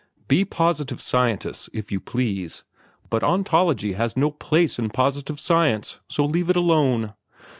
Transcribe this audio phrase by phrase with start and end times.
[0.27, 2.63] Be positive scientists, if you please;
[3.11, 7.13] but ontology has no place in positive science, so leave it alone.